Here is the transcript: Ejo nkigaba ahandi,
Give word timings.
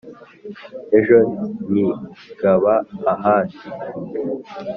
Ejo 0.97 1.17
nkigaba 1.67 2.73
ahandi, 3.13 3.57